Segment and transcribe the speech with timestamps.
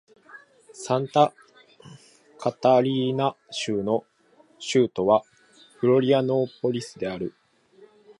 [0.73, 1.31] サンタ
[2.39, 4.03] カタリーナ州の
[4.57, 5.21] 州都は
[5.77, 7.35] フロリアノーポリスである